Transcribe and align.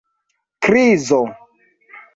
krizo 0.63 1.21